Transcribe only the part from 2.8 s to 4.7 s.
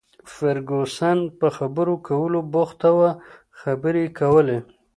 وه، خبرې یې کولې.